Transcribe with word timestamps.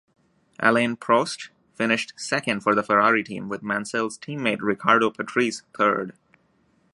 Alain 0.59 0.97
Prost 0.97 1.49
finished 1.75 2.13
second 2.17 2.61
for 2.61 2.73
the 2.73 2.81
Ferrari 2.81 3.23
team 3.23 3.47
with 3.47 3.61
Mansell's 3.61 4.17
teammate 4.17 4.57
Riccardo 4.63 5.11
Patrese 5.11 5.61
third. 5.77 6.13